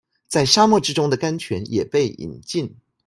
[0.27, 2.71] 在沙漠之中的甘泉也被飲盡